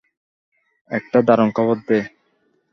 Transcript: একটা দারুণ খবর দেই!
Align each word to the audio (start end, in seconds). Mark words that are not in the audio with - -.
একটা 0.91 1.19
দারুণ 1.27 1.49
খবর 1.57 1.77
দেই! 1.87 2.03